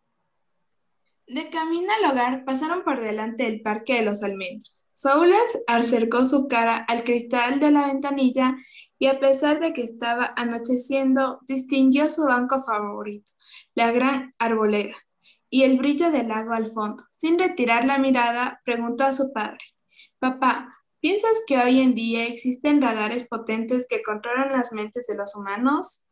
De 1.28 1.50
camino 1.50 1.88
al 1.94 2.12
hogar 2.12 2.44
pasaron 2.44 2.84
por 2.84 3.02
delante 3.02 3.46
del 3.46 3.62
Parque 3.62 3.94
de 3.94 4.04
los 4.04 4.24
Almendros. 4.24 4.88
Saúl 4.94 5.32
acercó 5.68 6.26
su 6.26 6.48
cara 6.48 6.86
al 6.88 7.04
cristal 7.04 7.60
de 7.60 7.72
la 7.72 7.88
ventanilla 7.88 8.56
y 9.00 9.08
a 9.08 9.20
pesar 9.20 9.60
de 9.60 9.74
que 9.74 9.84
estaba 9.84 10.34
anocheciendo, 10.36 11.40
distinguió 11.48 12.10
su 12.10 12.24
banco 12.26 12.62
favorito, 12.62 13.32
la 13.74 13.92
gran 13.92 14.34
arboleda, 14.38 14.96
y 15.50 15.64
el 15.64 15.78
brillo 15.78 16.12
del 16.12 16.28
lago 16.28 16.52
al 16.54 16.68
fondo. 16.68 17.04
Sin 17.12 17.40
retirar 17.40 17.86
la 17.86 17.98
mirada, 17.98 18.62
preguntó 18.66 19.06
a 19.06 19.14
su 19.14 19.32
padre, 19.34 19.60
Papá, 20.20 20.74
¿piensas 21.00 21.44
que 21.48 21.58
hoy 21.58 21.82
en 21.82 21.96
día 21.96 22.26
existen 22.26 22.82
radares 22.82 23.28
potentes 23.28 23.88
que 23.90 24.04
controlan 24.04 24.52
las 24.52 24.72
mentes 24.72 25.08
de 25.08 25.16
los 25.16 25.36
humanos? 25.36 26.06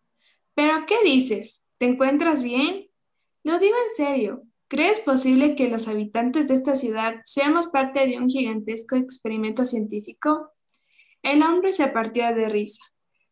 ¿Pero 0.53 0.85
qué 0.85 1.03
dices? 1.03 1.65
¿Te 1.77 1.85
encuentras 1.85 2.43
bien? 2.43 2.89
Lo 3.43 3.57
digo 3.59 3.75
en 3.87 3.95
serio. 3.95 4.43
¿Crees 4.71 5.01
posible 5.01 5.57
que 5.57 5.67
los 5.67 5.89
habitantes 5.89 6.47
de 6.47 6.53
esta 6.53 6.77
ciudad 6.77 7.15
seamos 7.25 7.67
parte 7.67 8.07
de 8.07 8.17
un 8.17 8.29
gigantesco 8.29 8.95
experimento 8.95 9.65
científico? 9.65 10.53
El 11.21 11.43
hombre 11.43 11.73
se 11.73 11.87
partió 11.87 12.33
de 12.33 12.47
risa. 12.47 12.81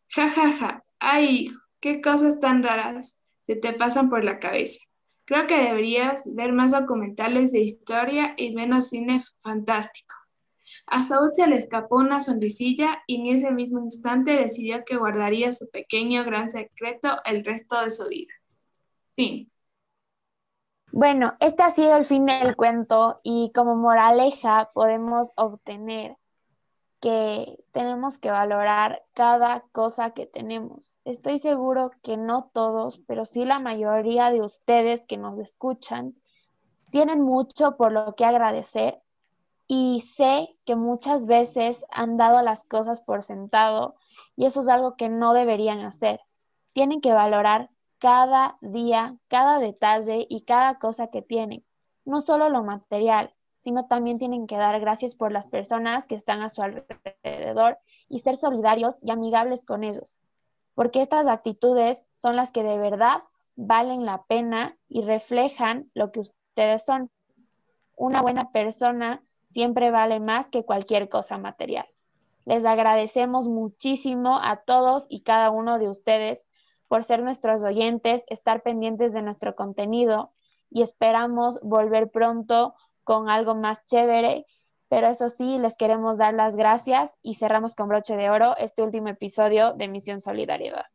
Ja, 0.09 0.29
ja, 0.29 0.51
ja. 0.51 0.83
Ay, 0.99 1.27
hijo, 1.27 1.61
qué 1.79 2.01
cosas 2.01 2.41
tan 2.41 2.61
raras 2.61 3.17
se 3.47 3.55
te 3.55 3.71
pasan 3.71 4.09
por 4.09 4.25
la 4.25 4.37
cabeza. 4.37 4.81
Creo 5.23 5.47
que 5.47 5.55
deberías 5.55 6.23
ver 6.35 6.51
más 6.51 6.71
documentales 6.71 7.53
de 7.53 7.61
historia 7.61 8.33
y 8.35 8.53
menos 8.53 8.89
cine 8.89 9.21
fantástico. 9.39 10.15
A 10.87 11.03
Saúl 11.03 11.29
se 11.33 11.47
le 11.47 11.55
escapó 11.55 11.99
una 11.99 12.19
sonrisilla 12.19 13.01
y 13.07 13.21
en 13.21 13.37
ese 13.37 13.51
mismo 13.51 13.79
instante 13.79 14.33
decidió 14.33 14.83
que 14.83 14.97
guardaría 14.97 15.53
su 15.53 15.69
pequeño 15.69 16.25
gran 16.25 16.51
secreto 16.51 17.15
el 17.23 17.45
resto 17.45 17.81
de 17.81 17.91
su 17.91 18.09
vida. 18.09 18.33
Fin. 19.15 19.49
Bueno, 20.91 21.35
este 21.39 21.61
ha 21.63 21.69
sido 21.69 21.95
el 21.95 22.05
fin 22.05 22.25
del 22.25 22.55
cuento 22.55 23.19
y 23.21 23.51
como 23.53 23.75
moraleja 23.75 24.71
podemos 24.73 25.31
obtener 25.35 26.17
que 26.99 27.63
tenemos 27.71 28.17
que 28.17 28.31
valorar 28.31 29.03
cada 29.13 29.61
cosa 29.71 30.11
que 30.11 30.25
tenemos. 30.25 30.97
Estoy 31.05 31.37
seguro 31.37 31.91
que 32.01 32.17
no 32.17 32.49
todos, 32.53 32.99
pero 33.07 33.25
sí 33.25 33.45
la 33.45 33.59
mayoría 33.59 34.31
de 34.31 34.41
ustedes 34.41 35.01
que 35.07 35.17
nos 35.17 35.37
escuchan 35.39 36.15
tienen 36.89 37.21
mucho 37.21 37.77
por 37.77 37.91
lo 37.91 38.15
que 38.15 38.25
agradecer 38.25 38.99
y 39.67 40.01
sé 40.01 40.57
que 40.65 40.75
muchas 40.75 41.27
veces 41.27 41.85
han 41.91 42.17
dado 42.17 42.41
las 42.41 42.63
cosas 42.63 43.01
por 43.01 43.21
sentado 43.21 43.95
y 44.35 44.45
eso 44.45 44.61
es 44.61 44.67
algo 44.67 44.95
que 44.95 45.07
no 45.07 45.33
deberían 45.33 45.81
hacer. 45.81 46.19
Tienen 46.73 46.99
que 46.99 47.13
valorar 47.13 47.69
cada 47.99 48.57
día, 48.61 49.17
cada 49.27 49.59
detalle 49.59 50.25
y 50.29 50.41
cada 50.41 50.79
cosa 50.79 51.07
que 51.07 51.21
tienen, 51.21 51.63
no 52.05 52.21
solo 52.21 52.49
lo 52.49 52.63
material, 52.63 53.33
sino 53.59 53.87
también 53.87 54.17
tienen 54.17 54.47
que 54.47 54.57
dar 54.57 54.79
gracias 54.79 55.15
por 55.15 55.31
las 55.31 55.47
personas 55.47 56.07
que 56.07 56.15
están 56.15 56.41
a 56.41 56.49
su 56.49 56.61
alrededor 56.61 57.77
y 58.07 58.19
ser 58.19 58.35
solidarios 58.35 58.97
y 59.01 59.11
amigables 59.11 59.65
con 59.65 59.83
ellos, 59.83 60.21
porque 60.75 61.01
estas 61.01 61.27
actitudes 61.27 62.07
son 62.13 62.35
las 62.35 62.51
que 62.51 62.63
de 62.63 62.77
verdad 62.77 63.23
valen 63.55 64.05
la 64.05 64.23
pena 64.23 64.77
y 64.87 65.01
reflejan 65.01 65.91
lo 65.93 66.11
que 66.11 66.21
ustedes 66.21 66.85
son. 66.85 67.11
Una 67.97 68.21
buena 68.21 68.51
persona 68.51 69.21
siempre 69.43 69.91
vale 69.91 70.21
más 70.21 70.47
que 70.47 70.63
cualquier 70.63 71.09
cosa 71.09 71.37
material. 71.37 71.87
Les 72.45 72.65
agradecemos 72.65 73.47
muchísimo 73.47 74.39
a 74.41 74.57
todos 74.57 75.05
y 75.09 75.21
cada 75.21 75.51
uno 75.51 75.77
de 75.77 75.89
ustedes 75.89 76.48
por 76.89 77.05
ser 77.05 77.23
nuestros 77.23 77.63
oyentes, 77.63 78.25
estar 78.27 78.61
pendientes 78.61 79.13
de 79.13 79.21
nuestro 79.21 79.55
contenido 79.55 80.33
y 80.69 80.81
esperamos 80.81 81.59
volver 81.61 82.11
pronto 82.11 82.75
con 83.05 83.29
algo 83.29 83.55
más 83.55 83.85
chévere. 83.85 84.45
Pero 84.89 85.07
eso 85.07 85.29
sí, 85.29 85.59
les 85.59 85.77
queremos 85.77 86.17
dar 86.17 86.33
las 86.33 86.55
gracias 86.55 87.17
y 87.21 87.35
cerramos 87.35 87.75
con 87.75 87.87
broche 87.87 88.17
de 88.17 88.29
oro 88.29 88.57
este 88.57 88.81
último 88.81 89.07
episodio 89.07 89.73
de 89.73 89.87
Misión 89.87 90.19
Solidaridad. 90.19 90.87